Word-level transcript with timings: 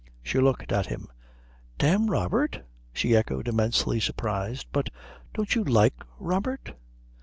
She 0.23 0.39
looked 0.39 0.71
at 0.71 0.87
him. 0.87 1.09
"Damn 1.77 2.09
Robert?" 2.09 2.63
she 2.91 3.15
echoed, 3.15 3.47
immensely 3.47 3.99
surprised. 3.99 4.65
"But 4.71 4.89
don't 5.31 5.53
you 5.53 5.63
like 5.63 5.93
Robert?" 6.17 6.73